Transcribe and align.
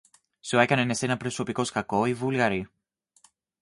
Σου 0.39 0.57
έκαναν 0.57 0.89
εσένα 0.89 1.17
προσωπικώς 1.17 1.71
κακό 1.71 2.05
οι 2.05 2.13
Βούλγαροι; 2.13 2.67